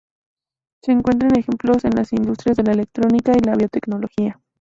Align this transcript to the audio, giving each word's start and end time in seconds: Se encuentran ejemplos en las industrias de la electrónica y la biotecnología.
Se 0.81 0.91
encuentran 0.93 1.37
ejemplos 1.37 1.85
en 1.85 1.91
las 1.93 2.11
industrias 2.11 2.57
de 2.57 2.63
la 2.63 2.71
electrónica 2.71 3.33
y 3.37 3.39
la 3.45 3.53
biotecnología. 3.55 4.41